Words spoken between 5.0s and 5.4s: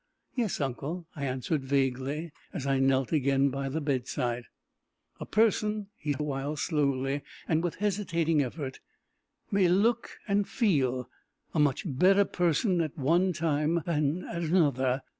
"A